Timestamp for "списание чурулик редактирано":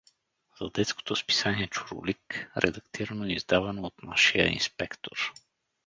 1.15-3.27